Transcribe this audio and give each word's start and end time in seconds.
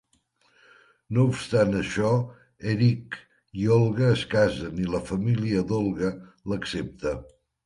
No 1.17 1.25
obstant 1.31 1.75
això, 1.79 2.09
Eric 2.71 3.19
i 3.65 3.69
Olga 3.77 4.09
es 4.15 4.25
casen 4.33 4.83
i 4.87 4.91
la 4.97 5.03
família 5.11 5.63
d'Olga 5.73 6.11
l'accepta. 6.55 7.15